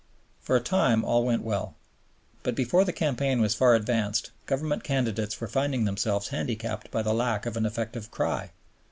For 0.41 0.55
a 0.55 0.59
time 0.61 1.05
all 1.05 1.23
went 1.23 1.43
well. 1.43 1.75
But 2.41 2.55
before 2.55 2.83
the 2.83 2.91
campaign 2.91 3.39
was 3.39 3.53
far 3.53 3.75
advanced 3.75 4.31
Government 4.47 4.83
candidates 4.83 5.39
were 5.39 5.47
finding 5.47 5.85
themselves 5.85 6.29
handicapped 6.29 6.89
by 6.89 7.03
the 7.03 7.13
lack 7.13 7.45
of 7.45 7.55
an 7.55 7.67
effective 7.67 8.09
cry. 8.09 8.49